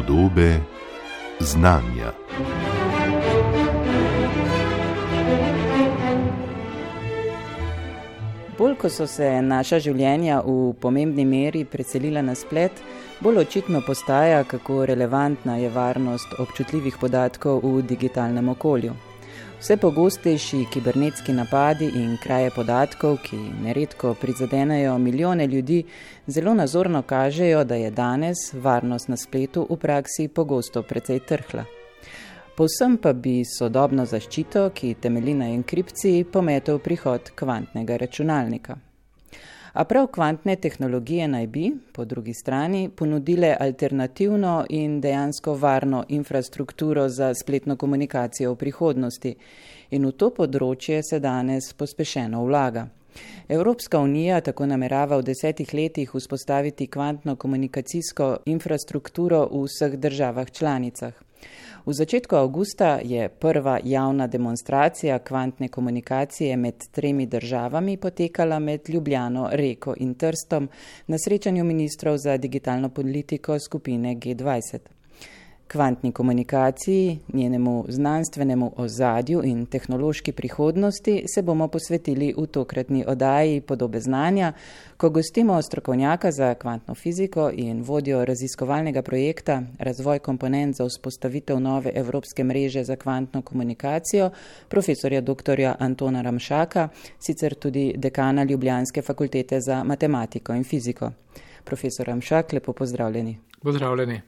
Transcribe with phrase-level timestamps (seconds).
[0.00, 0.60] Podobe
[1.40, 2.12] znanja.
[8.58, 12.80] Bolj ko so se naša življenja v pomembni meri preselila na splet,
[13.20, 18.96] bolj očitno postaja, kako relevantna je varnost občutljivih podatkov v digitalnem okolju.
[19.60, 25.84] Vse pogostejši kibernetski napadi in kraje podatkov, ki neredko prizadenejo milijone ljudi,
[26.26, 31.64] zelo nazorno kažejo, da je danes varnost na spletu v praksi pogosto precej trhla.
[32.56, 38.76] Povsem pa bi sodobno zaščito, ki temelji na enkripciji, pometel prihod kvantnega računalnika.
[39.72, 47.08] A prav kvantne tehnologije naj bi, po drugi strani, ponudile alternativno in dejansko varno infrastrukturo
[47.08, 49.34] za spletno komunikacijo v prihodnosti.
[49.90, 52.88] In v to področje se danes pospešeno vlaga.
[53.48, 61.12] Evropska unija tako namerava v desetih letih vzpostaviti kvantno komunikacijsko infrastrukturo v vseh državah članicah.
[61.86, 69.48] V začetku avgusta je prva javna demonstracija kvantne komunikacije med tremi državami potekala med Ljubljano,
[69.52, 70.68] Reko in Trstom
[71.06, 74.99] na srečanju ministrov za digitalno politiko skupine G20
[75.72, 84.00] kvantni komunikaciji, njenemu znanstvenemu ozadju in tehnološki prihodnosti se bomo posvetili v tokratni oddaji podobe
[84.00, 84.52] znanja,
[84.96, 91.92] ko gostimo strokovnjaka za kvantno fiziko in vodjo raziskovalnega projekta Razvoj komponent za vzpostavitev nove
[91.94, 94.30] evropske mreže za kvantno komunikacijo,
[94.68, 95.74] profesorja dr.
[95.78, 101.10] Antona Ramšaka, sicer tudi dekana Ljubljanske fakultete za matematiko in fiziko.
[101.64, 103.38] Profesor Ramšak, lepo pozdravljeni.
[103.62, 104.20] Pozdravljeni.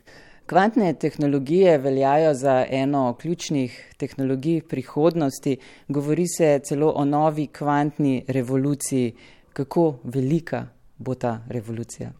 [0.53, 5.57] Kvantne tehnologije veljajo za eno ključnih tehnologij prihodnosti.
[5.89, 9.15] Govori se celo o novi kvantni revoluciji.
[9.53, 10.67] Kako velika
[10.99, 12.13] bo ta revolucija?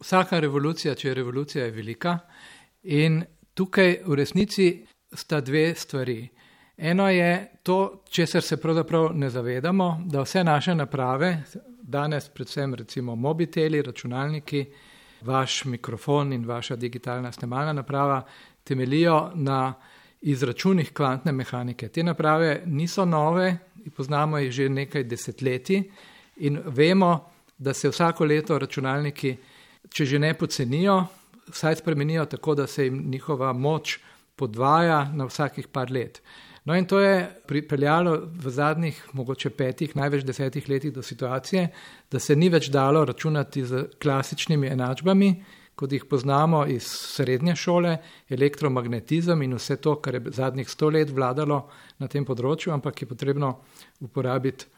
[0.00, 2.18] Vsaka revolucija, če je revolucija, je velika.
[2.82, 3.22] In
[3.54, 6.28] tukaj v resnici sta dve stvari.
[6.76, 11.38] Eno je to, česar se pravzaprav ne zavedamo, da vse naše naprave,
[11.82, 14.66] danes predvsem recimo mobiteli, računalniki,
[15.24, 18.22] vaš mikrofon in vaša digitalna snemalna naprava
[18.64, 19.74] temelijo na
[20.20, 21.88] izračunih kvantne mehanike.
[21.88, 23.56] Te naprave niso nove,
[23.96, 25.82] poznamo jih že nekaj desetletij
[26.36, 29.36] in vemo, da se vsako leto računalniki,
[29.88, 31.04] če že ne pocenijo,
[31.52, 33.98] vsaj spremenijo tako, da se jim njihova moč
[34.36, 36.22] podvaja na vsakih par let.
[36.64, 41.66] No, in to je pripeljalo v zadnjih, mogoče petih, največ desetih letih do situacije,
[42.10, 45.28] da se ni več dalo računati z klasičnimi enačbami,
[45.76, 47.96] kot jih poznamo iz srednje šole,
[48.30, 51.66] elektromagnetizem in vse to, kar je zadnjih sto let vladalo
[51.98, 53.50] na tem področju, ampak je potrebno
[54.00, 54.70] uporabiti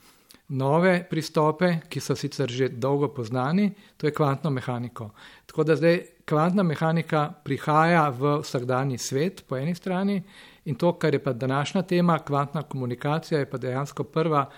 [0.48, 5.10] nove pristope, ki so sicer že dolgo poznani, to je kvantno mehaniko.
[5.46, 10.22] Tako da zdaj kvantna mehanika prihaja v vsakdanji svet po eni strani.
[10.66, 14.50] In to, kar je pa današnja tema, kvantna komunikacija, je pa dejansko prva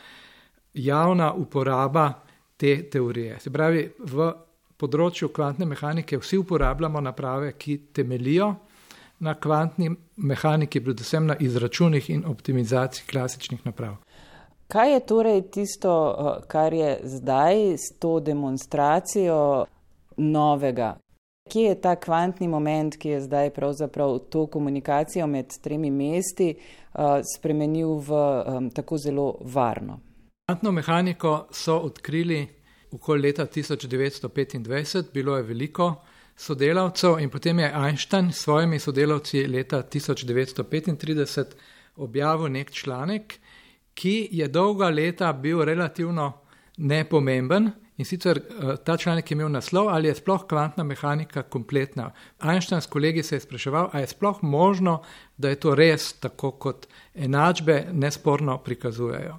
[0.75, 2.13] javna uporaba
[2.57, 3.41] te teorije.
[3.41, 4.33] Se pravi, v
[4.79, 8.55] področju kvantne mehanike vsi uporabljamo naprave, ki temelijo
[9.19, 13.97] na kvantni mehaniki, predvsem na izračunih in optimizaciji klasičnih naprav.
[14.69, 15.93] Kaj je torej tisto,
[16.49, 19.67] kar je zdaj s to demonstracijo
[20.17, 20.97] novega?
[21.49, 27.21] Kje je ta kvantni moment, ki je zdaj pravzaprav to komunikacijo med tremi mesti uh,
[27.37, 30.01] spremenil v um, tako zelo varno?
[30.49, 32.47] Kvantno mehaniko so odkrili
[32.93, 35.95] okoli leta 1925, bilo je veliko
[36.37, 41.45] sodelavcev in potem je Einstein s svojimi sodelavci leta 1935
[41.97, 43.35] objavil nek članek,
[43.95, 46.33] ki je dolga leta bil relativno
[46.77, 47.71] nepomemben.
[47.99, 52.13] In sicer eh, ta članek je imel naslov, ali je sploh kvantna mehanika kompletna.
[52.39, 55.03] Einstein s kolegi se je spraševal, ali je sploh možno,
[55.37, 59.39] da je to res tako, kot enačbe nesporno prikazujejo.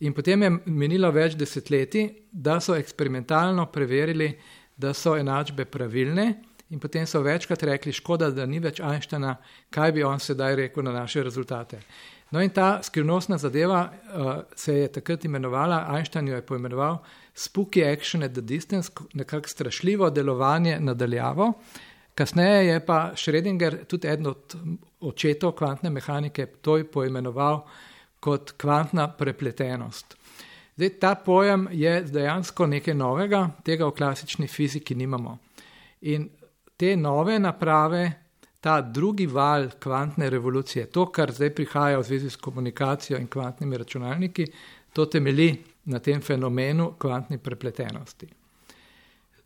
[0.00, 4.32] In potem je minilo več desetletij, da so eksperimentalno preverili,
[4.76, 6.26] da so enačbe pravilne,
[6.70, 9.36] in potem so večkrat rekli: Škoda, da ni več Einsteina,
[9.70, 11.82] kaj bi on sedaj rekel na naše rezultate.
[12.32, 16.98] No, in ta skrivnostna zadeva uh, se je takrat imenovala, Einstein jo je poimenoval
[17.34, 21.52] spooky action at the distance, nekako strašljivo delovanje nadaljavo.
[22.14, 24.56] Kasneje je pa Schrödinger, tudi eden od
[25.00, 27.64] očetov kvantne mehanike, to poimenoval
[28.20, 30.16] kot kvantna prepletenost.
[30.76, 35.38] Zdaj, ta pojem je dejansko nekaj novega, tega v klasični fiziki nimamo.
[36.00, 36.28] In
[36.76, 38.12] te nove naprave,
[38.60, 43.78] ta drugi val kvantne revolucije, to, kar zdaj prihaja v zvezi s komunikacijo in kvantnimi
[43.78, 44.46] računalniki,
[44.92, 48.28] to temelji na tem fenomenu kvantne prepletenosti.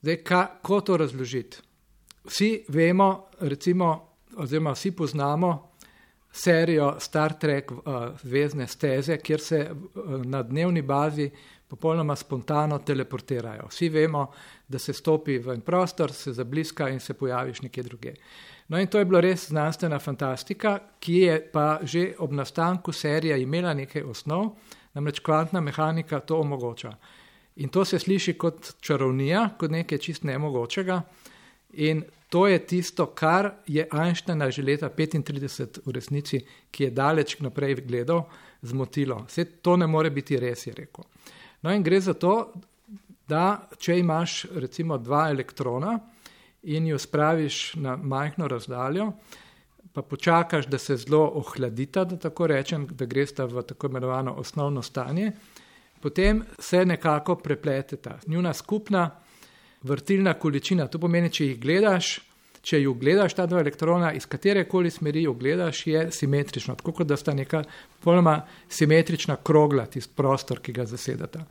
[0.02, 1.66] Zdaj, kako to razložiti?
[2.26, 5.72] vsi vemo, recimo, oziroma vsi poznamo
[6.32, 7.80] serijo Star Trek uh,
[8.22, 11.30] Zvezdne steze, kjer se uh, na dnevni bazi
[11.68, 13.66] popolnoma spontano teleportirajo.
[13.68, 14.32] Vsi vemo,
[14.68, 18.14] da se stopi v en prostor, se zabliska in se pojaviš nekje druge.
[18.68, 23.42] No in to je bilo res znanstvena fantastika, ki je pa že ob nastanku serije
[23.42, 24.50] imela nekaj osnov,
[24.96, 26.94] namreč kvantna mehanika to omogoča.
[27.56, 31.00] In to se sliši kot čarovnija, kot nekaj čist nemogočega.
[31.84, 36.40] In to je tisto, kar je Einsteina že leta 35 v resnici,
[36.70, 38.26] ki je daleč naprej gledal,
[38.62, 39.24] zmotilo.
[39.28, 41.04] Vse to ne more biti res, je rekel.
[41.62, 42.52] No in gre za to,
[43.28, 45.96] da če imaš recimo dva elektrona
[46.62, 49.12] in jo spraviš na majhno razdaljo,
[49.96, 54.82] pa počakaš, da se zelo ohladita, da tako rečem, da greš v tako imenovano osnovno
[54.82, 55.30] stanje,
[56.00, 58.18] potem se nekako prepleteta.
[58.26, 59.10] Njuna skupna
[59.82, 62.10] vrtilna količina, to pomeni, če jih gledaš,
[62.60, 66.92] če ju gledaš, ta dva elektrona, iz katere koli smeri jo gledaš, je simetrično, tako
[67.00, 67.64] kot da sta neka
[68.04, 71.46] polnoma simetrična krogla, tisti prostor, ki ga zasedata.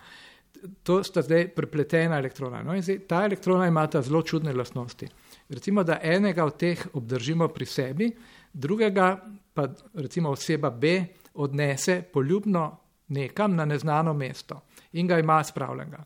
[0.86, 2.62] To sta zdaj prepletena elektrona.
[2.62, 5.10] No, zdaj, ta elektrona ima zelo čudne lastnosti.
[5.50, 8.10] Recimo, da enega od teh obdržimo pri sebi,
[8.54, 9.10] drugega
[9.54, 12.78] pa recimo oseba B odnese poljubno
[13.08, 14.62] nekam na neznano mesto
[14.94, 16.04] in ga ima spravljenega.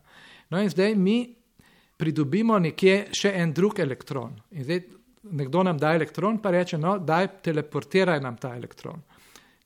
[0.50, 1.36] No in zdaj mi
[1.97, 4.36] pridobimo nekje še en drug elektron.
[4.51, 4.81] In zdaj
[5.24, 9.01] nekdo nam da elektron, pa reče, no, daj teleportiraj nam ta elektron,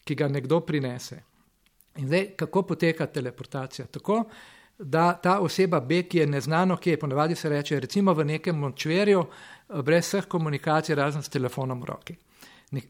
[0.04, 1.20] ki ga nekdo prinese.
[2.02, 3.86] In zdaj, kako poteka teleportacija?
[3.86, 4.24] Tako,
[4.80, 8.60] da ta oseba B, ki je neznano, ki je ponovadi se reče, recimo v nekem
[8.60, 9.26] močverju,
[9.84, 12.18] brez vseh komunikacij, razen s telefonom v roki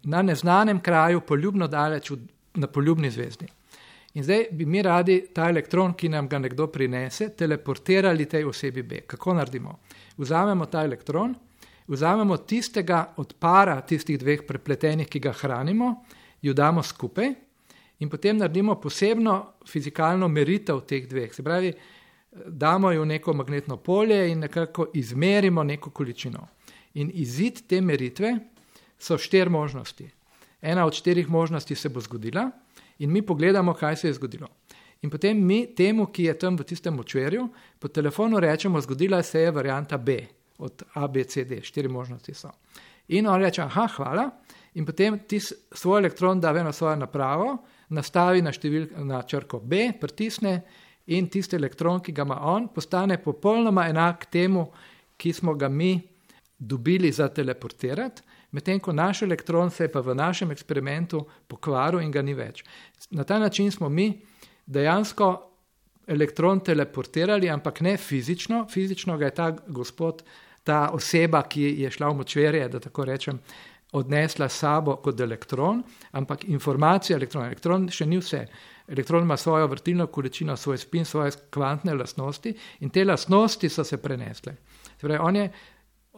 [0.03, 2.11] na neznanem kraju, poljubno daleč
[2.53, 3.47] na poljubni zvezdi.
[4.13, 8.83] In zdaj bi mi radi ta elektron, ki nam ga nekdo prinese, teleportirali tej osebi
[8.83, 9.01] B.
[9.07, 9.79] Kako naredimo?
[10.17, 11.33] Vzamemo ta elektron,
[11.87, 15.95] vzamemo tistega od para tistih dveh prepletenih, ki ga hranimo,
[16.41, 17.33] jo damo skupaj
[17.99, 21.33] in potem naredimo posebno fizikalno meritev teh dveh.
[21.33, 21.73] Se pravi,
[22.47, 26.47] damo jo v neko magnetno polje in nekako izmerimo neko količino.
[26.93, 28.37] In izid te meritve
[28.99, 30.09] so štiri možnosti.
[30.61, 32.51] Ena od štirih možnosti se bo zgodila,
[32.99, 34.47] in mi pogledamo, kaj se je zgodilo.
[35.01, 37.47] In potem mi temu, ki je tam v tistem močverju,
[37.79, 40.17] po telefonu rečemo, zgodila se je varianta B,
[40.57, 42.51] od A, B, C, D, štiri možnosti so.
[43.07, 44.29] In on reče, ah, hvala,
[44.73, 47.57] in potem ti svoj elektron da v eno svojo napravo,
[47.93, 50.61] nastavi na, števil, na črko B, pritisne
[51.13, 54.67] in tisti elektron, ki ga ima on, postane popolnoma enak temu,
[55.17, 55.95] ki smo ga mi
[56.57, 58.23] dobili za teleportirati
[58.53, 62.63] medtem ko naš elektron se je pa v našem eksperimentu pokvaril in ga ni več.
[63.11, 64.21] Na ta način smo mi
[64.65, 65.29] dejansko
[66.07, 68.67] elektron teleportirali, ampak ne fizično.
[68.69, 70.23] Fizično ga je ta gospod,
[70.63, 73.39] ta oseba, ki je šla v močverje, da tako rečem,
[73.93, 77.47] odnesla sabo kot elektron, ampak informacija elektrona.
[77.51, 78.45] Elektron še ni vse.
[78.87, 83.97] Elektron ima svojo vrtilno količino, svoj spin, svoje kvantne lastnosti in te lastnosti so se
[84.01, 84.55] prenesle.
[85.01, 85.45] Torej, on je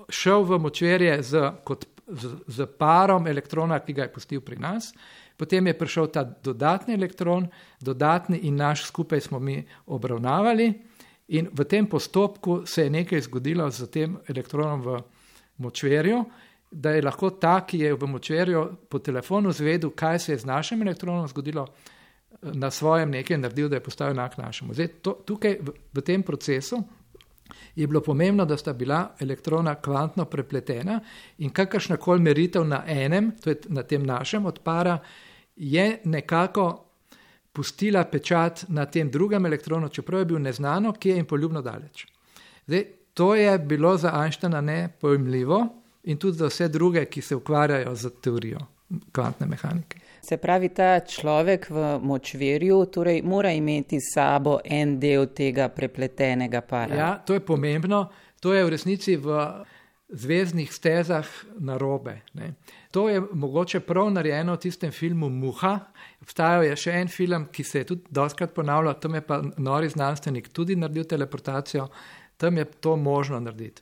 [0.10, 4.92] šel v močverje z, kot z, z parom elektrona, ki ga je pustil pri nas.
[5.38, 7.48] Potem je prišel ta dodatni elektron,
[7.82, 10.70] dodatni in naš skupaj smo mi obravnavali,
[11.28, 15.00] in v tem postopku se je nekaj zgodilo z tem elektronom v
[15.58, 16.24] močverju,
[16.72, 20.46] da je lahko ta, ki je v močverju po telefonu zvedel, kaj se je z
[20.46, 21.68] našim elektronom zgodilo,
[22.42, 24.74] na svojem nekaj naredil, da je postal enak našemu.
[24.74, 26.82] Zdaj, to, tukaj v, v tem procesu
[27.76, 31.00] je bilo pomembno, da sta bila elektrona kvantno prepletena
[31.38, 35.00] in kakršna koli meritev na enem, to je na tem našem odpara,
[35.56, 36.86] je nekako
[37.54, 42.06] pustila pečat na tem drugem elektronu, čeprav je bil neznano, ki je jim poljubno daleč.
[42.68, 47.96] Zdaj, to je bilo za Einsteina nepojmljivo in tudi za vse druge, ki se ukvarjajo
[47.96, 48.60] z teorijo
[49.12, 50.00] kvantne mehanike.
[50.22, 56.62] Se pravi, ta človek v močverju torej mora imeti s sabo en del tega prepletenega
[56.62, 56.96] para.
[56.96, 58.08] Ja, to je pomembno.
[58.42, 59.38] To je v resnici v
[60.10, 61.28] zvezdnih stezah
[61.60, 62.22] narobe.
[62.34, 62.54] Ne.
[62.92, 65.80] To je mogoče prav narejeno v tistem filmu Muha.
[66.22, 69.90] Obstajal je še en film, ki se je tudi doskrat ponavljal, tam je pa nori
[69.90, 71.88] znanstvenik tudi naredil teleportacijo,
[72.38, 73.82] tam je to možno narediti.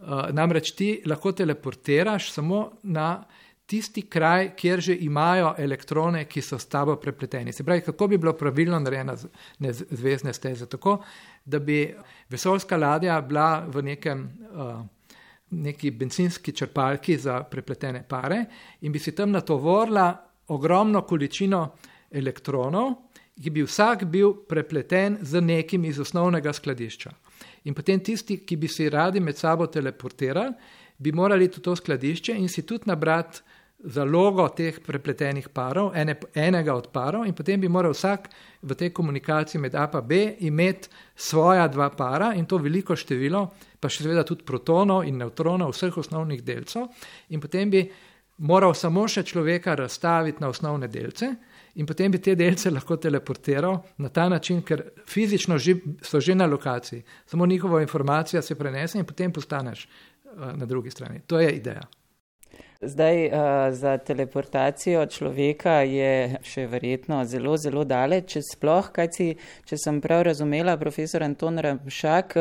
[0.00, 3.24] Uh, namreč ti lahko teleportiraš samo na
[3.70, 7.52] tisti kraj, kjer že imajo elektrone, ki so s tabo prepleteni.
[7.52, 9.14] Se pravi, kako bi bilo pravilno narejena
[9.90, 10.66] zvezdne steze?
[10.66, 10.96] Tako,
[11.44, 11.94] da bi
[12.28, 14.80] vesoljska ladja bila v nekem, uh,
[15.50, 18.44] neki benzinski črpalki za prepletene pare
[18.80, 20.08] in bi si tam natovorila
[20.48, 21.62] ogromno količino
[22.10, 22.94] elektronov,
[23.42, 27.10] ki bi vsak bil prepleten z nekim iz osnovnega skladišča.
[27.64, 30.54] In potem tisti, ki bi si radi med sabo teleportirali,
[30.96, 33.40] bi morali tudi to skladišče in si tudi nabrati
[33.80, 38.28] zalogo teh prepletenih parov, ene, enega od parov, in potem bi moral vsak
[38.62, 43.50] v tej komunikaciji med A in B imeti svoja dva para in to veliko število,
[43.80, 46.88] pa še seveda tudi protonov in nevtronov, vseh osnovnih delcev,
[47.30, 47.90] in potem bi
[48.38, 51.34] moral samo še človeka razstaviti na osnovne delce.
[51.74, 56.34] In potem bi te delce lahko teleportiral na ta način, ker fizično ži, so že
[56.34, 61.20] na lokaciji, samo njihova informacija se prenese in potem postaneš uh, na drugi strani.
[61.26, 61.82] To je ideja.
[62.82, 63.32] Zdaj uh,
[63.76, 68.32] za teleportacijo človeka je še verjetno zelo, zelo daleč.
[68.32, 69.26] Če sploh, kaj si,
[69.68, 72.38] če sem prav razumela, profesor Anton Ramšak,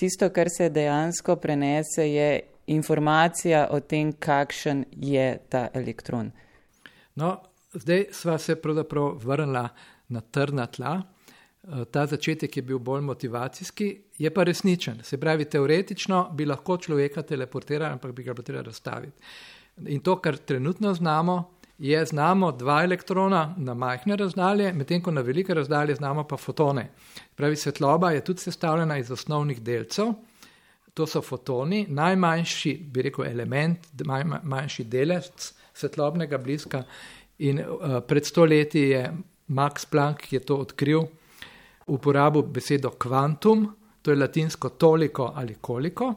[0.00, 2.30] tisto, kar se dejansko prenese, je
[2.72, 6.32] informacija o tem, kakšen je ta elektron.
[7.20, 7.36] No,
[7.74, 9.68] zdaj sva se pravzaprav vrnila
[10.08, 11.02] na trdna tla.
[11.90, 14.98] Ta začetek je bil bolj motivacijski, je pa resničen.
[15.02, 19.22] Se pravi, teoretično bi lahko človeka teleportirali, ampak bi ga bilo treba razstaviti.
[19.86, 21.36] In to, kar trenutno znamo,
[21.78, 26.90] je znamo dva elektrona na majhne razdalje, medtem ko na velike razdalje znamo pa fotone.
[27.34, 30.12] Pravi, svetloba je tudi sestavljena iz osnovnih delcev.
[30.94, 33.78] To so fotoni, najmanjši, bi rekel, element,
[34.42, 36.82] manjši delec svetlobnega bliska.
[37.38, 39.12] In uh, pred stoletji je
[39.48, 41.02] Max Planck, je to odkril,
[41.86, 43.66] uporabil besedo kvantum,
[44.02, 46.14] to je latinsko toliko ali koliko,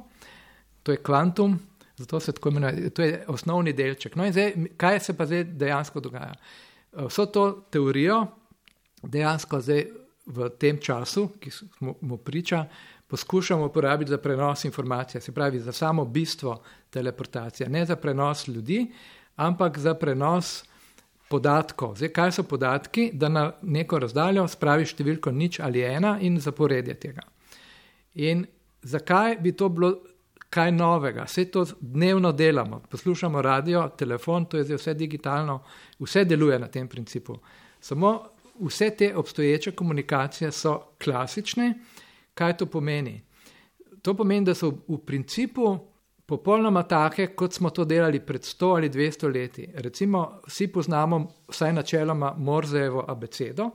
[0.83, 1.59] to je kvantum,
[1.97, 4.15] Zato se tako imenuje, to je osnovni delček.
[4.15, 6.33] No, in zdaj, kaj se pa zdaj dejansko dogaja?
[7.07, 8.25] Vso to teorijo
[9.03, 9.85] dejansko zdaj
[10.25, 12.65] v tem času, ki smo mu priča,
[13.07, 18.91] poskušamo uporabiti za prenos informacije, se pravi za samo bistvo teleportacije, ne za prenos ljudi,
[19.35, 20.63] ampak za prenos
[21.29, 21.95] podatkov.
[21.97, 26.93] Zdaj, kaj so podatki, da na neko razdaljo spraviš številko nič ali ena in zaporedje
[26.99, 27.25] tega.
[28.15, 28.45] In
[28.81, 29.95] zakaj bi to bilo
[30.55, 35.57] kaj novega, vse to dnevno delamo, poslušamo radio, telefon, to je zdaj vse digitalno,
[35.99, 37.35] vse deluje na tem principu.
[37.81, 38.13] Samo
[38.61, 41.73] vse te obstoječe komunikacije so klasične.
[42.33, 43.21] Kaj to pomeni?
[44.01, 45.77] To pomeni, da so v principu
[46.25, 49.67] popolnoma take, kot smo to delali pred 100 ali 200 leti.
[49.73, 53.69] Recimo, vsi poznamo vsaj načeloma Morzejevo abecedo,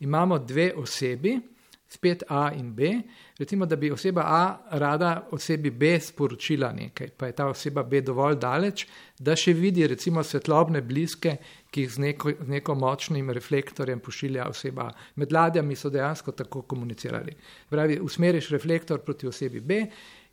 [0.00, 1.40] imamo dve osebi,
[1.88, 3.00] spet A in B.
[3.38, 8.00] Recimo, da bi oseba A rada osebi B sporočila nekaj, pa je ta oseba B
[8.00, 8.86] dovolj daleč,
[9.18, 11.36] da še vidi recimo svetlobne bliske,
[11.70, 14.94] ki jih z neko, z neko močnim reflektorjem pošilja oseba A.
[15.16, 17.34] Med ladjami so dejansko tako komunicirali.
[17.70, 19.82] Pravi, usmeriš reflektor proti osebi B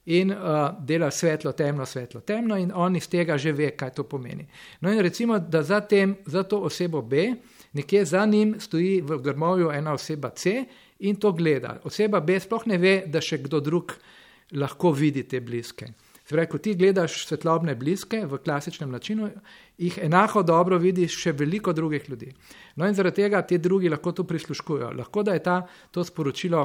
[0.05, 0.37] in uh,
[0.85, 4.45] dela svetlo, temno, svetlo, temno in on iz tega že ve, kaj to pomeni.
[4.81, 7.33] No in recimo, da za, tem, za to osebo B
[7.73, 10.65] nekje za njim stoji v grmovju ena oseba C,
[10.99, 11.79] in to gleda.
[11.83, 13.93] Oseba B sploh ne ve, da še kdo drug
[14.55, 15.91] lahko vidi te bliske.
[16.25, 19.27] Zdaj, ko ti gledaš svetlobne bliske v klasičnem načinu,
[19.77, 22.31] jih enako dobro vidiš še veliko drugih ljudi.
[22.75, 24.89] No in zaradi tega ti drugi lahko to prisluškujejo.
[24.97, 25.59] Lahko da je ta,
[25.91, 26.63] to sporočilo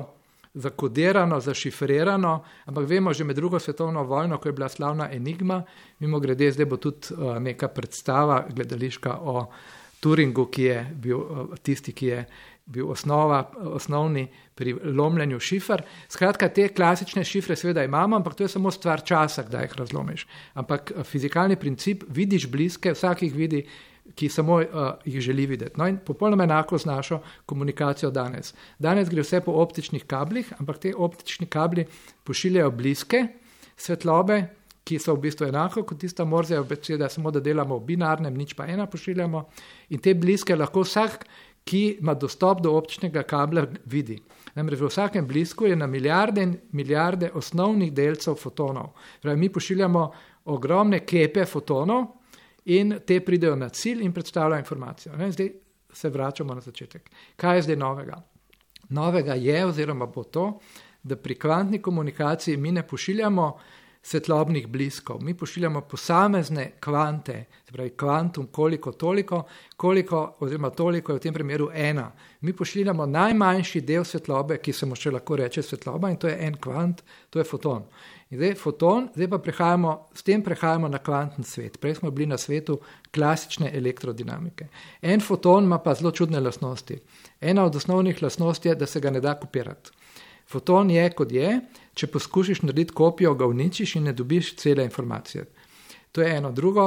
[0.55, 5.63] zakodirano, zašifrirano, ampak vemo že med drugo svetovno vojno, ko je bila slavna enigma,
[5.99, 9.47] mimo grede, zdaj bo tudi uh, neka predstava gledališka o
[10.01, 12.25] Turingu, ki je bil uh, tisti, ki je
[12.71, 15.83] bil osnova, osnovni pri lomljenju šifr.
[16.09, 20.27] Skratka, te klasične šifre seveda imamo, ampak to je samo stvar časa, da jih razlomiš.
[20.55, 23.65] Ampak eh, fizikalni princip, vidiš bliske, vsak jih vidi,
[24.15, 24.65] ki samo uh,
[25.05, 25.79] jih želi videti.
[25.79, 28.55] No in popolnoma enako z našo komunikacijo danes.
[28.79, 31.87] Danes gre vse po optičnih kablih, ampak te optični kabli
[32.25, 33.27] pošiljajo bliske
[33.77, 34.43] svetlobe,
[34.85, 38.57] ki so v bistvu enako kot tista morzija, beseda, samo da delamo v binarnem, nič
[38.59, 39.45] pa ena pošiljamo.
[39.95, 41.27] In te bliske lahko vsak
[41.65, 44.19] ki ima dostop do optičnega kabla, vidi.
[44.55, 48.95] Namreč v vsakem blisku je na milijarde in milijarde osnovnih delcev fotonov.
[49.23, 50.11] Pravi, mi pošiljamo
[50.45, 52.07] ogromne kepe fotonov
[52.65, 55.17] in te pridejo na cilj in predstavljajo informacijo.
[55.17, 55.53] Ne, zdaj
[55.93, 57.11] se vračamo na začetek.
[57.37, 58.23] Kaj je zdaj novega?
[58.89, 60.59] Novega je, oziroma bo to,
[61.03, 63.59] da pri kvantni komunikaciji mi ne pošiljamo
[64.03, 65.23] svetlobnih bliskov.
[65.23, 69.43] Mi pošiljamo posamezne kvante, se pravi kvantum, koliko toliko,
[69.77, 72.13] koliko oziroma toliko je v tem primeru ena.
[72.41, 76.39] Mi pošiljamo najmanjši del svetlobe, ki se mu še lahko reče svetloba in to je
[76.47, 77.85] en kvant, to je foton.
[78.31, 81.81] In zdaj foton, zdaj pa prehajamo, s tem prehajamo na kvantni svet.
[81.83, 82.79] Prej smo bili na svetu
[83.15, 84.69] klasične elektrodinamike.
[85.03, 87.01] En foton ima pa zelo čudne lastnosti.
[87.41, 89.91] Ena od osnovnih lastnosti je, da se ga ne da kopirati.
[90.47, 91.61] Foton je, kot je,
[91.95, 95.45] če poskušiš narediti kopijo, ga uničiš in ne dobiš cele informacije.
[96.13, 96.53] To je eno.
[96.53, 96.87] Drugo,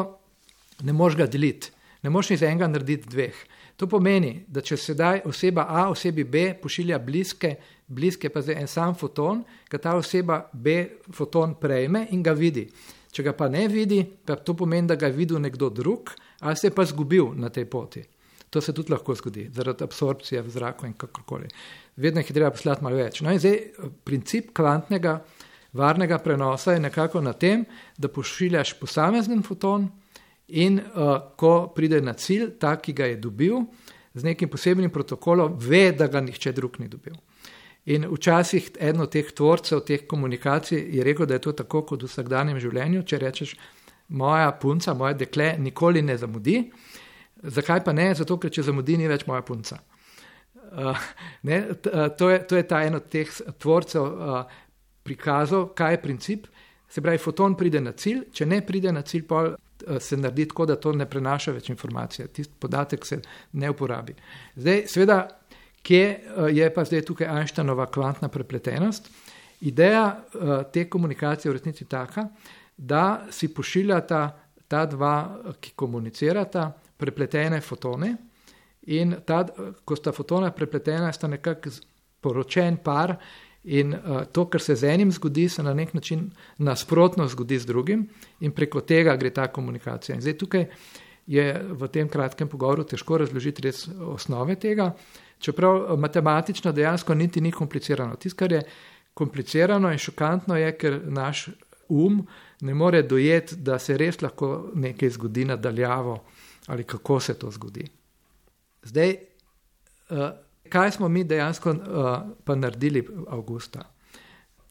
[0.82, 1.72] ne moreš ga deliti.
[2.04, 3.36] Ne moš iz enega narediti dveh.
[3.78, 7.56] To pomeni, da če sedaj oseba A osebi B pošilja bliske,
[7.88, 10.76] bliske pa zdaj en sam foton, ga ta oseba B
[11.12, 12.68] foton prejme in ga vidi.
[13.14, 16.14] Če ga pa ne vidi, pa to pomeni, da ga je videl nekdo drug
[16.44, 18.02] ali se je pa zgubil na tej poti.
[18.50, 21.48] To se tudi lahko zgodi zaradi absorpcije v zraku in kakorkoli.
[21.96, 23.22] Vedno jih je treba poslati malo več.
[23.24, 23.56] No in zdaj
[24.04, 25.22] princip kvantnega
[25.74, 27.64] varnega prenosa je nekako na tem,
[27.98, 29.88] da pošiljaš posamezen foton
[30.54, 33.64] in uh, ko pride na cilj, ta, ki ga je dobil,
[34.14, 37.16] z nekim posebnim protokolom, ve, da ga nihče drug ni dobil.
[37.86, 42.04] In včasih eden od teh tvorcev, teh komunikacij je rekel, da je to tako kot
[42.04, 43.02] v vsakdanjem življenju.
[43.04, 43.56] Če rečeš,
[44.14, 46.62] moja punca, moje dekle nikoli ne zamudi,
[47.44, 48.14] zakaj pa ne?
[48.16, 49.82] Zato, ker če zamudi, ni več moja punca.
[50.74, 51.10] Uh,
[51.50, 53.30] ne, t, uh, to, je, to je ta en od teh
[53.62, 54.62] tvorcev uh,
[55.04, 56.48] prikazov, kaj je princip.
[56.90, 59.58] Se pravi, foton pride na cilj, če ne pride na cilj, uh,
[60.00, 62.28] se naredi tako, da to ne prenaša več informacije.
[62.28, 63.22] Tisti podatek se
[63.52, 64.16] ne uporabi.
[64.56, 65.22] Zdaj, seveda,
[65.84, 69.10] Kje eh, je pa zdaj tukaj Einsteinova kvantna prepletenost?
[69.62, 72.28] Ideja eh, te komunikacije je v resnici taka,
[72.78, 74.22] da si pošiljata
[74.68, 75.16] ta dva,
[75.62, 78.16] ki komunicirata, prepletene fotone
[78.96, 79.44] in ta,
[79.86, 81.70] ko sta fotona prepletena, sta nekako
[82.22, 83.16] poročen par
[83.64, 83.96] in
[84.32, 88.08] to, kar se z enim zgodi, se na nek način nasprotno zgodi z drugim
[88.40, 90.16] in preko tega gre ta komunikacija.
[90.16, 90.66] In zdaj tukaj
[91.28, 94.92] je v tem kratkem pogovoru težko razložiti res osnove tega,
[95.44, 98.16] Čeprav eh, matematično dejansko niti ni komplicirano.
[98.16, 98.62] Tisto, kar je
[99.14, 101.50] komplicirano in šokantno, je, ker naš
[101.90, 102.22] um
[102.62, 106.24] ne more dojeti, da se res lahko nekaj zgodi nadaljavo
[106.68, 107.84] ali kako se to zgodi.
[108.84, 110.32] Zdaj, eh,
[110.70, 111.78] kaj smo mi dejansko eh,
[112.44, 113.90] pa naredili avgusta?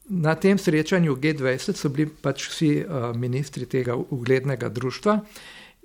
[0.03, 2.85] Na tem srečanju G20 so bili pač vsi
[3.15, 5.19] ministri tega uglednega društva.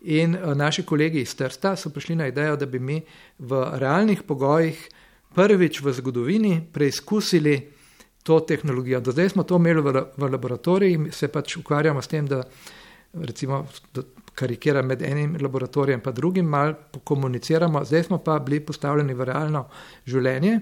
[0.02, 3.00] In eh, naši kolegi iz Trsta so prišli na idejo, da bi mi
[3.38, 4.88] v realnih pogojih
[5.34, 7.71] prvič v zgodovini preizkusili
[8.23, 9.00] to tehnologijo.
[9.00, 12.42] Do zdaj smo to imeli v, v laboratoriji, se pač ukvarjamo s tem, da
[13.12, 14.02] recimo da
[14.38, 16.74] karikiram med enim laboratorijem in drugim, malo
[17.04, 19.66] komuniciramo, zdaj smo pa bili postavljeni v realno
[20.06, 20.60] življenje.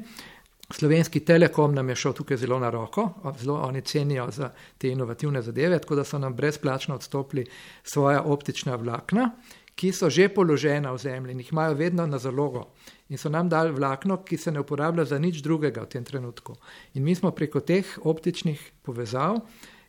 [0.71, 5.43] Slovenski telekom nam je šel tukaj zelo na roko, zelo oni cenijo za te inovativne
[5.43, 7.45] zadeve, tako da so nam brezplačno odstopili
[7.85, 9.31] svoja optična vlakna,
[9.77, 12.65] ki so že položena v zemlji in jih imajo vedno na zalogo.
[13.09, 16.57] In so nam dali vlakno, ki se ne uporablja za nič drugega v tem trenutku.
[16.95, 19.39] In mi smo preko teh optičnih povezav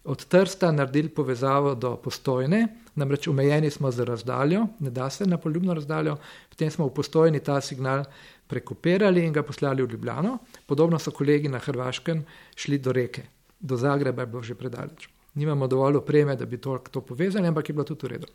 [0.07, 5.37] od Trsta naredili povezavo do postojne, namreč omejeni smo z razdaljo, ne da se na
[5.37, 6.15] poljubno razdaljo,
[6.49, 8.05] potem smo v postojni ta signal
[8.47, 10.37] prekopirali in ga poslali v Ljubljano.
[10.65, 12.23] Podobno so kolegi na Hrvaškem
[12.55, 13.25] šli do reke,
[13.59, 15.09] do Zagreba je bilo že predaleč.
[15.35, 18.27] Nimamo dovolj opreme, da bi to, to povezali, ampak je bilo tudi v redu.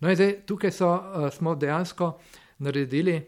[0.00, 2.14] No, zdaj tukaj so, uh, smo dejansko
[2.58, 3.18] naredili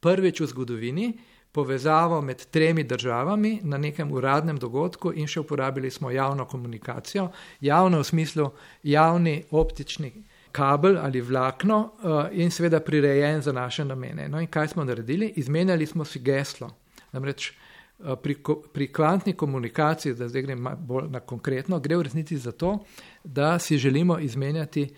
[0.00, 1.12] prvič v zgodovini
[1.54, 7.28] povezavo med tremi državami na nekem uradnem dogodku in še uporabili smo javno komunikacijo,
[7.60, 8.48] javno v smislu
[8.82, 10.10] javni optični
[10.52, 14.28] kabel ali vlakno uh, in seveda prirejen za naše namene.
[14.28, 15.32] No in kaj smo naredili?
[15.36, 16.72] Izmenjali smo si geslo.
[17.12, 18.36] Namreč uh, pri,
[18.72, 22.80] pri kvantni komunikaciji, da zdaj grem bolj na konkretno, gre v resnici za to,
[23.24, 24.88] da si želimo izmenjati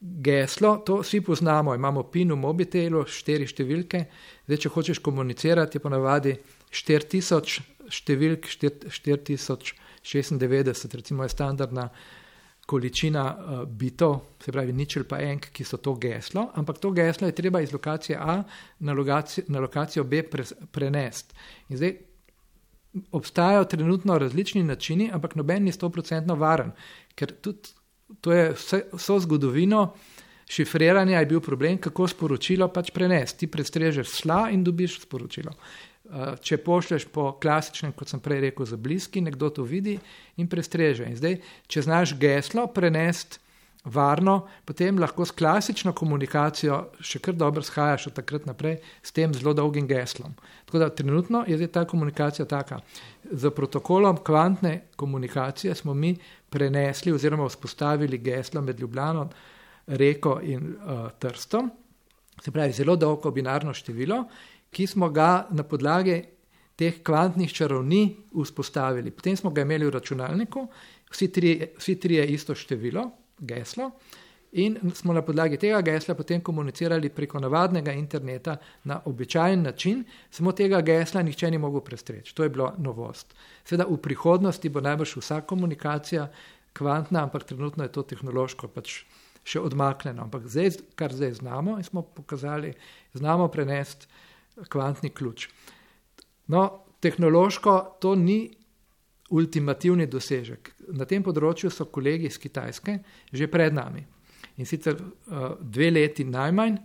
[0.00, 0.76] geslo.
[0.86, 4.04] To vsi poznamo, imamo PIN v mobitelu, štiri številke.
[4.46, 6.32] Zdaj, če hočeš komunicirati, je ponavadi
[6.70, 11.88] 4000 številk, 4096, recimo je standardna
[12.68, 17.26] količina uh, bitov, se pravi ničel pa enk, ki so to geslo, ampak to geslo
[17.30, 18.44] je treba iz lokacije A
[18.84, 21.34] na lokacijo, na lokacijo B pre, prenesti.
[21.72, 21.92] In zdaj
[23.16, 26.76] obstajajo trenutno različni načini, ampak noben ni stoprocentno varen,
[27.16, 27.72] ker tudi
[28.20, 29.94] to je vse, vso zgodovino.
[30.48, 33.44] Šifriranje je bil problem, kako sporočilo pač prenesti.
[33.44, 35.52] Ti prestrežeš sla in dobiš sporočilo.
[36.08, 39.98] Eh, če pošleš po klasičnem, kot sem prej rekel, za bliski, nekdo to vidi
[40.40, 41.04] in prestreže.
[41.04, 41.36] In zdaj,
[41.68, 43.42] če znaš geslo prenesti
[43.84, 49.34] varno, potem lahko s klasično komunikacijo še kar dobro shajaš od takrat naprej s tem
[49.34, 50.34] zelo dolgim geslom.
[50.66, 52.80] Tako da trenutno je ta komunikacija taka.
[53.30, 56.16] Z protokolom kvantne komunikacije smo mi
[56.50, 59.28] prenesli oziroma vzpostavili geslo med Ljubljano,
[59.86, 61.70] reko in uh, Trstom.
[62.42, 64.24] Se pravi, zelo dolgo binarno število,
[64.70, 66.22] ki smo ga na podlagi
[66.78, 69.10] teh kvantnih čarovni vzpostavili.
[69.10, 70.68] Potem smo ga imeli v računalniku,
[71.10, 73.08] vsi tri, vsi tri je isto število,
[73.38, 73.90] geslo,
[74.52, 80.52] in smo na podlagi tega gesla potem komunicirali preko navadnega interneta na običajen način, samo
[80.52, 82.34] tega gesla nihče ni mogel prestreči.
[82.34, 83.34] To je bila novost.
[83.64, 86.28] Seveda v prihodnosti bo najbrž vsa komunikacija
[86.72, 89.02] kvantna, ampak trenutno je to tehnološko pač
[89.44, 90.22] še odmaknjeno.
[90.22, 92.72] Ampak zdaj, kar zdaj znamo in smo pokazali,
[93.14, 94.06] znamo prenesti
[94.68, 95.48] kvantni ključ.
[96.48, 98.48] No, tehnološko to ni
[99.30, 100.72] ultimativni dosežek.
[100.96, 104.06] Na tem področju so kolegi iz Kitajske že pred nami
[104.58, 106.76] in sicer uh, dve leti najmanj.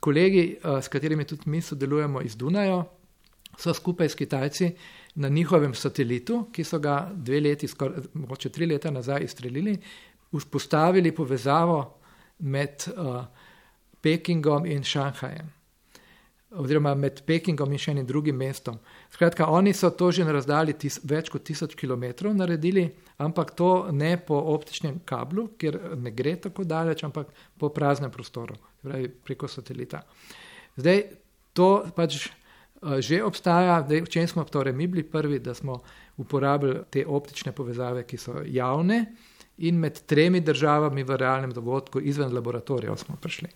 [0.00, 2.84] Kolegi, uh, s katerimi tudi mi sodelujemo iz Dunaja,
[3.58, 4.70] so skupaj s Kitajci
[5.14, 9.78] na njihovem satelitu, ki so ga dve leti, skoraj mogoče tri leta nazaj izstrelili,
[10.32, 11.80] vzpostavili povezavo
[12.38, 13.24] med uh,
[14.00, 15.55] Pekingom in Šanghajem
[16.56, 18.78] oziroma med Pekingom in še enim drugim mestom.
[19.12, 22.88] Skratka, oni so to že na razdalji tis, več kot tisoč km naredili,
[23.18, 28.56] ampak to ne po optičnem kablu, ker ne gre tako daleč, ampak po praznem prostoru,
[28.82, 30.02] pravi preko satelita.
[30.76, 31.04] Zdaj,
[31.56, 35.80] to pač uh, že obstaja, zdaj, v čem smo torej mi bili prvi, da smo
[36.16, 39.06] uporabili te optične povezave, ki so javne.
[39.64, 43.48] In med tremi državami v realnem dogodku, izven laboratorija, smo prišli.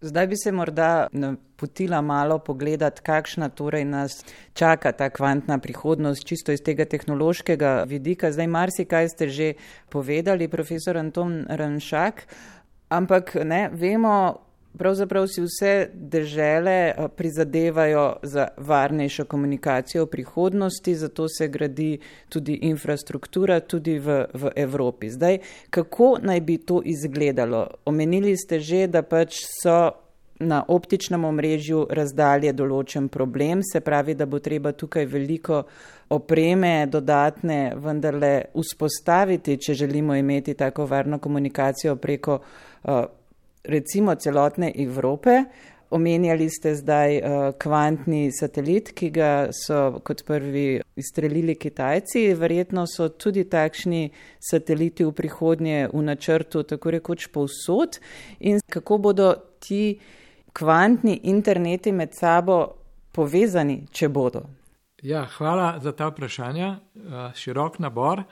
[0.00, 6.52] Zdaj bi se morda napotila malo pogledati, kakšna torej nas čaka ta kvantna prihodnost, čisto
[6.52, 8.30] iz tega tehnološkega vidika.
[8.32, 9.48] Zdaj marsikaj ste že
[9.90, 12.22] povedali, profesor Anton Ranšak,
[12.88, 21.28] ampak ne, vemo, Pravzaprav si vse države eh, prizadevajo za varnejšo komunikacijo v prihodnosti, zato
[21.28, 25.10] se gradi tudi infrastruktura, tudi v, v Evropi.
[25.10, 25.38] Zdaj,
[25.70, 27.66] kako naj bi to izgledalo?
[27.84, 29.90] Omenili ste že, da pač so
[30.38, 35.64] na optičnem omrežju razdalje določen problem, se pravi, da bo treba tukaj veliko
[36.14, 43.04] opreme dodatne vendarle vzpostaviti, če želimo imeti tako varno komunikacijo preko uh,
[43.64, 45.44] recimo celotne Evrope.
[45.90, 47.22] Omenjali ste zdaj uh,
[47.56, 52.34] kvantni satelit, ki ga so kot prvi izstrelili Kitajci.
[52.36, 54.10] Verjetno so tudi takšni
[54.50, 57.96] sateliti v prihodnje v načrtu, tako rekoč povsod.
[58.40, 59.32] In kako bodo
[59.64, 59.96] ti
[60.52, 62.60] kvantni interneti med sabo
[63.12, 64.44] povezani, če bodo?
[65.02, 66.74] Ja, hvala za ta vprašanja.
[66.94, 68.26] Uh, širok nabor.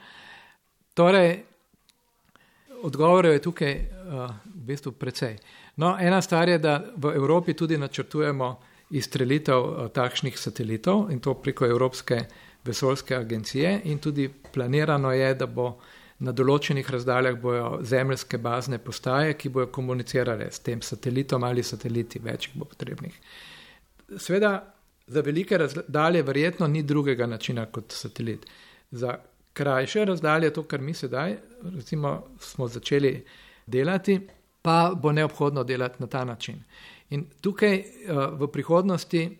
[0.93, 1.39] Torej,
[2.85, 4.29] odgovorov je tukaj v
[4.67, 5.37] bistvu precej.
[5.81, 8.51] No, ena stvar je, da v Evropi tudi načrtujemo
[8.89, 12.21] izstrelitev uh, takšnih satelitov in to preko Evropske
[12.65, 15.77] vesoljske agencije in tudi planirano je, da bo
[16.19, 22.19] na določenih razdaljah bojo zemljske bazne postaje, ki bojo komunicirale s tem satelitom ali sateliti,
[22.23, 23.13] več jih bo potrebnih.
[24.17, 24.53] Sveda,
[25.07, 28.45] za velike razdalje verjetno ni drugega načina kot satelit.
[28.91, 29.17] Za
[29.53, 31.37] krajše razdalje, to, kar mi sedaj
[31.75, 33.13] recimo, smo začeli
[33.65, 34.19] delati,
[34.67, 36.57] pa bo neobhodno delati na ta način.
[37.09, 37.85] In tukaj eh,
[38.39, 39.37] v prihodnosti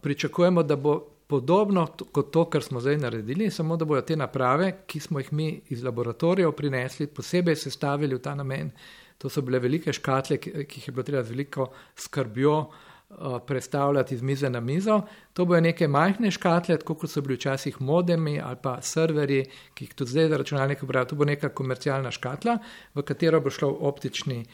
[0.00, 4.82] pričakujemo, da bo podobno kot to, kar smo zdaj naredili, samo da bodo te naprave,
[4.86, 8.70] ki smo jih mi iz laboratorijev prinesli, posebej sestavili v ta namen.
[9.18, 13.38] To so bile velike škatle, ki jih je bilo treba z veliko skrbjo uh, Eh,
[13.46, 15.00] predstavljati z mize na mizo.
[15.32, 19.94] To bojo neke majhne škatle, kot so bili včasih modemi ali pa serverji, ki jih
[19.94, 21.08] tudi zdaj za računalnik uporabljajo.
[21.08, 22.58] To bo neka komercialna škatla,
[22.94, 24.44] v katero bo šlo optični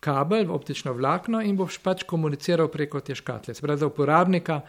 [0.00, 3.54] kabel, optično vlakno in boš pač komuniciral preko te škatle.
[3.54, 4.60] Se pravi, za uporabnika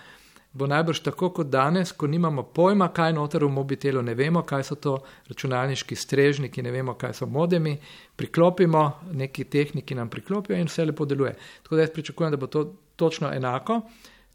[0.54, 4.64] bo najbrž tako kot danes, ko nimamo pojma, kaj noter v mobitelu, ne vemo, kaj
[4.70, 5.00] so to
[5.34, 7.74] računalniški strežniki, ne vemo, kaj so modemi,
[8.16, 8.86] priklopimo,
[9.18, 11.34] neki tehniki nam priklopijo in vse lepo deluje.
[11.64, 12.66] Tako da jaz pričakujem, da bo to
[13.02, 13.82] točno enako.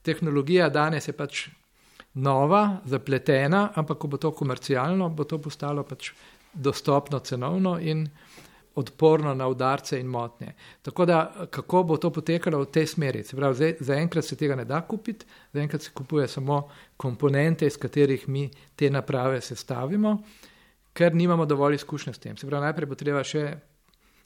[0.02, 1.46] Tehnologija danes je pač
[2.16, 6.10] nova, zapletena, ampak ko bo to komercialno, bo to postalo pač
[6.54, 8.06] dostopno cenovno in
[8.76, 10.52] odporno na udarce in motnje.
[10.82, 13.22] Tako da, kako bo to potekalo v tej smeri?
[13.24, 16.62] Se pravi, zaenkrat se tega ne da kupiti, zaenkrat se kupuje samo
[16.96, 20.18] komponente, iz katerih mi te naprave sestavimo,
[20.92, 22.36] ker nimamo dovolj izkušnje s tem.
[22.36, 23.46] Se pravi, najprej bo treba še,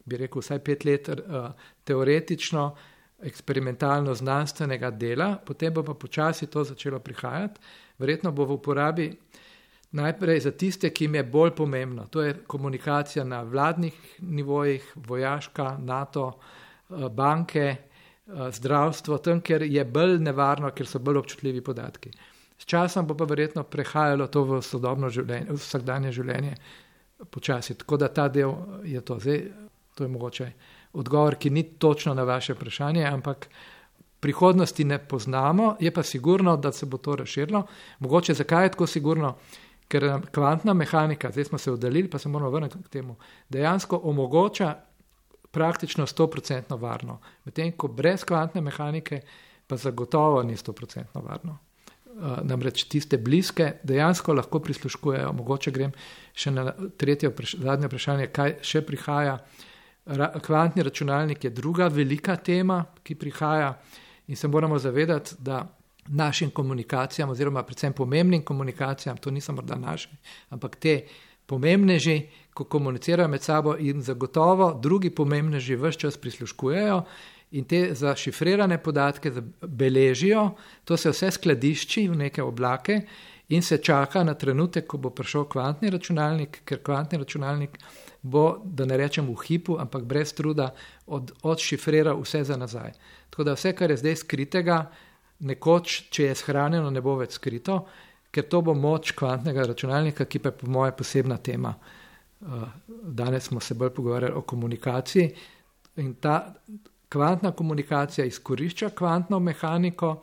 [0.06, 1.52] bi rekel, vsaj pet let uh,
[1.86, 2.66] teoretično,
[3.22, 7.60] eksperimentalno znanstvenega dela, potem bo pa počasi to začelo prihajati.
[7.98, 9.10] Verjetno bo v uporabi
[9.90, 12.06] najprej za tiste, ki jim je bolj pomembno.
[12.06, 16.32] To je komunikacija na vladnih nivojih, vojaška, NATO,
[16.90, 22.10] eh, banke, eh, zdravstvo, tam, ker je bolj nevarno, ker so bolj občutljivi podatki.
[22.58, 26.54] S časom bo pa verjetno prehajalo to v sodobno življenje, v vsakdanje življenje
[27.30, 27.74] počasi.
[27.74, 28.52] Tako da ta del
[28.84, 29.18] je to.
[29.20, 29.50] Zdaj,
[29.94, 30.52] to je mogoče
[30.92, 33.48] odgovor, ki ni točno na vaše vprašanje, ampak
[34.20, 37.66] prihodnosti ne poznamo, je pa sigurno, da se bo to razširilo.
[37.98, 39.36] Mogoče zakaj je tako sigurno?
[39.88, 43.16] Ker kvantna mehanika, zdaj smo se oddaljili, pa se moramo vrniti k temu,
[43.48, 44.74] dejansko omogoča
[45.50, 47.18] praktično 100% varno.
[47.44, 49.20] Medtem ko brez kvantne mehanike
[49.66, 51.58] pa zagotovo ni 100% varno.
[52.10, 55.32] Uh, namreč tiste bliske dejansko lahko prisluškujejo.
[55.32, 55.92] Mogoče grem
[56.34, 59.34] še na tretje, zadnje vprašanje, kaj še prihaja.
[59.34, 59.69] Uh,
[60.10, 63.80] Ra kvantni računalnik je druga velika tema, ki prihaja
[64.26, 65.66] in se moramo zavedati, da
[66.08, 70.08] našim komunikacijam, oziroma predvsem pomembnim komunikacijam, to niso morda naše,
[70.50, 71.02] ampak te
[71.46, 72.22] pomembneži,
[72.54, 77.02] ko komunicirajo med sabo in zagotovo drugi pomembneži vse čas prisluškujejo
[77.50, 80.50] in te zašifrirane podatke beležijo,
[80.84, 83.00] to se vse skladišči v neke oblake
[83.48, 87.78] in se čaka na trenutek, ko bo prišel kvantni računalnik, ker kvantni računalnik
[88.22, 90.70] bo, da ne rečem v hipu, ampak brez truda,
[91.06, 92.92] od, odšifriral vse za nazaj.
[93.30, 94.78] Tako da vse, kar je zdaj skritega,
[95.40, 97.80] nekoč, če je shranjeno, ne bo več skrito,
[98.30, 101.74] ker to bo moč kvantnega računalnika, ki pa je po moje posebna tema.
[102.40, 105.26] Uh, danes smo se bolj pogovarjali o komunikaciji
[106.00, 106.54] in ta
[107.12, 110.22] kvantna komunikacija izkorišča kvantno mehaniko,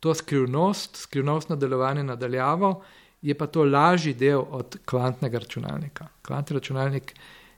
[0.00, 2.82] to skrivnost, skrivnostno delovanje nadaljavo,
[3.22, 6.08] je pa to lažji del od kvantnega računalnika.
[6.22, 7.14] Kvantni računalnik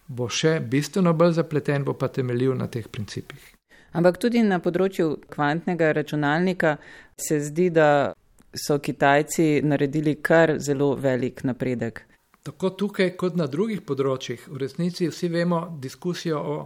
[0.07, 3.43] bo še bistveno bolj zapleten, bo pa temeljil na teh principih.
[3.93, 6.77] Ampak tudi na področju kvantnega računalnika
[7.17, 8.13] se zdi, da
[8.53, 12.03] so Kitajci naredili kar zelo velik napredek.
[12.43, 16.57] Tako tukaj, kot na drugih področjih, v resnici vsi vemo diskusijo o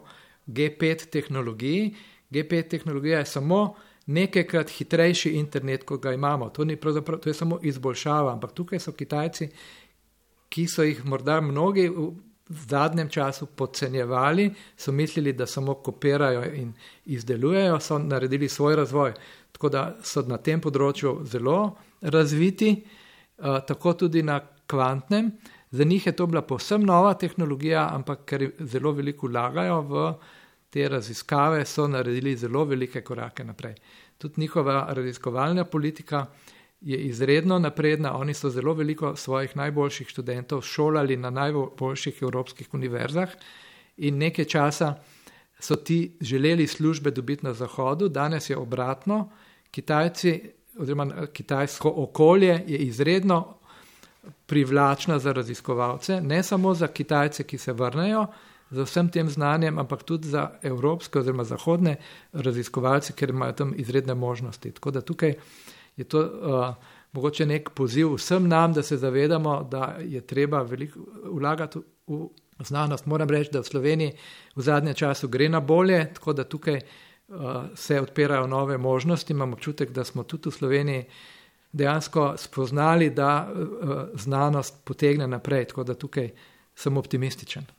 [0.47, 1.91] G5 tehnologiji.
[2.33, 3.61] G5 tehnologija je samo
[4.07, 6.51] nekajkrat hitrejši internet, kot ga imamo.
[6.51, 6.64] To,
[7.21, 9.49] to je samo izboljšava, ampak tukaj so Kitajci,
[10.49, 12.12] ki so jih morda mnogi v
[12.47, 16.73] zadnjem času podcenjevali, so mislili, da samo kopirajo in
[17.05, 19.12] izdelujejo, so naredili svoj razvoj.
[19.53, 22.71] Tako da so na tem področju zelo razviti,
[23.38, 25.33] eh, tako tudi na kvantnem.
[25.71, 30.14] Za njih je to bila povsem nova tehnologija, ampak ker zelo veliko vlagajo v
[30.77, 33.75] te raziskave, so naredili zelo velike korake naprej.
[34.19, 36.27] Tudi njihova raziskovalna politika
[36.81, 38.12] je izredno napredna.
[38.17, 43.33] Oni so zelo veliko svojih najboljših študentov šolali na najboljših evropskih univerzah
[43.97, 44.95] in nekaj časa
[45.61, 49.31] so ti želeli službe dobiti na Zahodu, danes je obratno.
[49.71, 50.43] Kitajci,
[50.79, 53.57] oziroma kitajsko okolje je izredno
[54.47, 58.27] privlačno za raziskovalce, ne samo za Kitajce, ki se vrnejo
[58.70, 61.96] z vsem tem znanjem, ampak tudi za evropske oziroma zahodne
[62.33, 64.70] raziskovalce, ker imajo tam izredne možnosti.
[64.70, 65.35] Tako da tukaj
[65.96, 66.74] je to uh,
[67.12, 72.29] mogoče nek poziv vsem nam, da se zavedamo, da je treba veliko vlagati v
[72.61, 73.07] znanost.
[73.07, 74.12] Moram reči, da v Sloveniji
[74.57, 79.33] v zadnjem času gre na bolje, tako da tukaj uh, se odpirajo nove možnosti.
[79.33, 81.05] Imam občutek, da smo tudi v Sloveniji
[81.72, 86.31] dejansko spoznali, da uh, znanost potegne naprej, tako da tukaj
[86.74, 87.76] sem optimističen.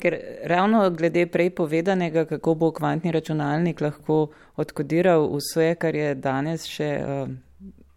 [0.00, 6.64] Ker ravno glede prej povedanega, kako bo kvantni računalnik lahko odkodiral vse, kar je danes
[6.66, 7.28] še uh,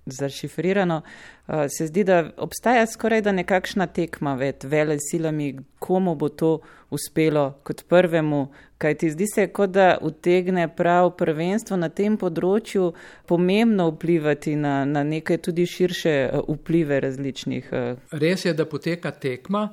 [0.05, 6.29] zašifrirano, uh, se zdi, da obstaja skoraj da nekakšna tekma ved vele silami, komu bo
[6.29, 12.17] to uspelo kot prvemu, kaj ti zdi se, kot da utegne prav prvenstvo na tem
[12.17, 12.91] področju
[13.29, 17.71] pomembno vplivati na, na neke tudi širše uh, vplive različnih.
[17.71, 18.19] Uh.
[18.19, 19.69] Res je, da poteka tekma.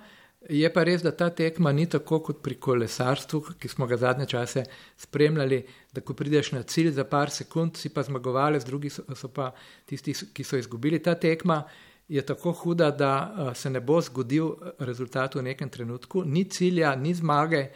[0.49, 4.27] Je pa res, da ta tekma ni tako kot pri kolesarstvu, ki smo ga zadnje
[4.33, 4.63] čase
[4.97, 5.59] spremljali,
[5.93, 9.51] da ko prideš na cilj za par sekund, si pa zmagovalec, drugi so, so pa
[9.85, 11.03] tisti, ki so izgubili.
[11.05, 11.63] Ta tekma
[12.09, 17.13] je tako huda, da se ne bo zgodil rezultat v nekem trenutku, ni cilja, ni
[17.15, 17.67] zmage.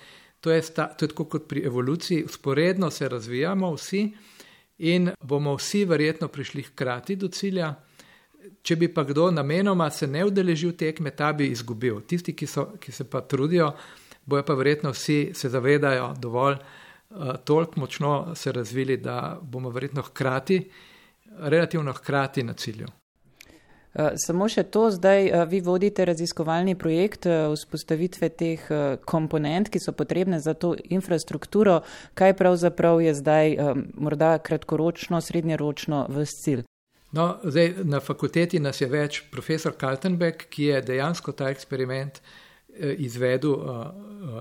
[0.40, 4.06] To je, sta, to je tako kot pri evoluciji, usporedno se razvijamo vsi
[4.78, 7.74] in bomo vsi verjetno prišli hkrati do cilja.
[8.62, 12.00] Če bi pa kdo namenoma se ne udeležil tekme, ta bi izgubil.
[12.06, 13.72] Tisti, ki, so, ki se pa trudijo,
[14.26, 20.02] bojo pa verjetno vsi se zavedajo dovolj, uh, toliko močno se razvili, da bomo verjetno
[20.02, 20.58] hkrati,
[21.38, 22.86] relativno hkrati na cilju.
[23.92, 28.66] Uh, samo še to, zdaj uh, vi vodite raziskovalni projekt vzpostavitve teh
[29.06, 31.82] komponent, ki so potrebne za to infrastrukturo.
[32.14, 33.56] Kaj pravzaprav je zdaj
[33.94, 36.66] morda kratkoročno, srednjeročno v cilj?
[37.12, 42.94] No, zdaj, na fakulteti nas je več, profesor Kaltenbeck, ki je dejansko ta eksperiment eh,
[43.04, 43.82] izvedel uh,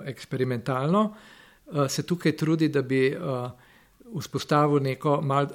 [0.07, 3.49] eksperimentalno, uh, se tukaj trudi, da bi uh,
[4.13, 5.49] vzpostavil neko mal,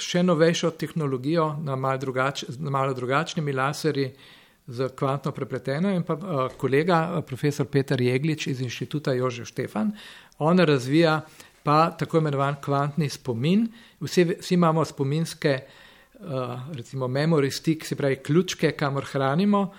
[0.00, 4.08] še novejšo tehnologijo na mal drugač, malo drugačnimi laserji
[4.72, 9.92] z kvantno prepleteno in pa uh, kolega, profesor Peter Jeglič iz inštituta Jožef Štefan,
[10.40, 11.20] on razvija
[11.62, 13.68] pa tako imenovan kvantni spomin.
[14.00, 15.80] Vsi, vsi imamo spominske uh,
[16.72, 19.70] recimo memory stick, se pravi ključke, kamor hranimo.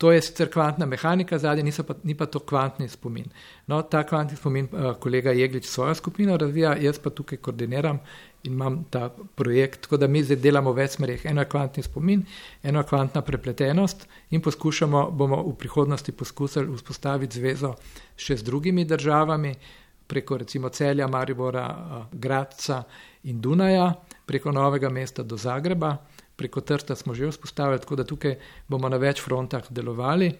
[0.00, 3.26] To je sicer kvantna mehanika, zadnji pa, ni pa to kvantni spomin.
[3.66, 7.98] No, ta kvantni spomin uh, kolega Jeglič svojo skupino razvija, jaz pa tukaj koordiniram
[8.42, 11.26] in imam ta projekt, tako da mi zdaj delamo v več smerih.
[11.28, 12.24] Eno je kvantni spomin,
[12.62, 17.74] eno je kvantna prepletenost in poskušamo, bomo v prihodnosti poskusili vzpostaviti zvezo
[18.16, 19.52] še z drugimi državami,
[20.06, 22.82] preko recimo Celja, Maribora, Gradca
[23.24, 23.92] in Dunaja,
[24.30, 25.96] preko Novega mesta do Zagreba,
[26.38, 28.36] preko Trsta smo že vzpostavili, tako da tukaj
[28.70, 30.30] bomo na več frontah delovali.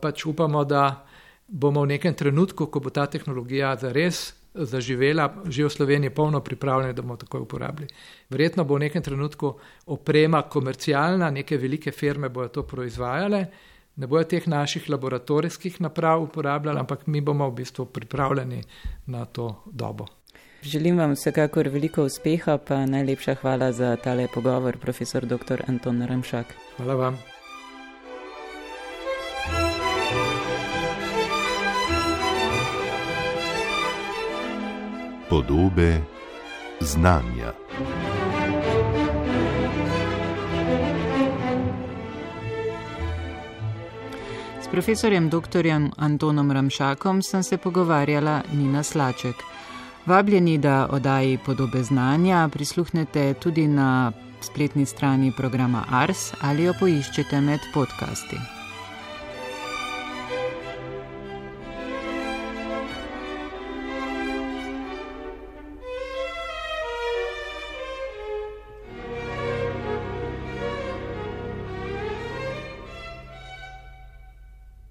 [0.00, 1.06] Pač upamo, da
[1.48, 6.94] bomo v nekem trenutku, ko bo ta tehnologija zares zaživela, že v Sloveniji polno pripravljeni,
[6.94, 7.88] da bomo tako uporabili.
[8.30, 9.54] Verjetno bo v nekem trenutku
[9.86, 13.46] oprema komercialna, neke velike firme bodo to proizvajale,
[13.96, 18.60] ne bojo teh naših laboratorijskih naprav uporabljali, ampak mi bomo v bistvu pripravljeni
[19.06, 20.06] na to dobo.
[20.64, 25.62] Želim vam vsekakor veliko uspeha, pa najlepša hvala za tale pogovor, profesor dr.
[25.68, 26.46] Anton Ramšak.
[26.76, 27.18] Hvala vam.
[35.28, 36.00] Podobe
[36.80, 37.52] znanja.
[44.62, 45.66] S profesorjem dr.
[45.96, 49.53] Antonom Ramšakom sem se pogovarjala Nina Slaček.
[50.06, 57.40] Vabljeni, da oddaji podobe znanja prisluhnete tudi na spletni strani programa Ars ali jo poiščete
[57.40, 58.63] med podcasti.